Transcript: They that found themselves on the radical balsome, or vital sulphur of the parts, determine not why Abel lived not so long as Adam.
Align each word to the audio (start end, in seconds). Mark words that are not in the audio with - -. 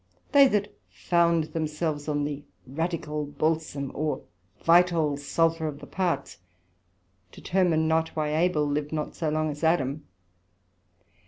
They 0.31 0.47
that 0.47 0.75
found 0.89 1.53
themselves 1.53 2.07
on 2.07 2.23
the 2.23 2.43
radical 2.65 3.27
balsome, 3.27 3.91
or 3.93 4.23
vital 4.63 5.15
sulphur 5.15 5.67
of 5.67 5.77
the 5.77 5.85
parts, 5.85 6.39
determine 7.31 7.87
not 7.87 8.15
why 8.15 8.35
Abel 8.35 8.65
lived 8.65 8.91
not 8.91 9.13
so 9.13 9.29
long 9.29 9.51
as 9.51 9.63
Adam. 9.63 10.07